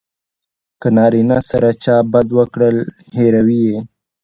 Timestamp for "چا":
1.83-1.95